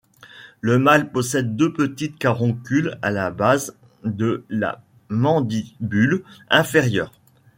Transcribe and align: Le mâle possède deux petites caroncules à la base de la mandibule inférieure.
Le 0.61 0.79
mâle 0.79 1.11
possède 1.11 1.55
deux 1.55 1.73
petites 1.73 2.17
caroncules 2.17 2.97
à 3.03 3.11
la 3.11 3.29
base 3.29 3.75
de 4.03 4.43
la 4.49 4.81
mandibule 5.09 6.23
inférieure. 6.49 7.11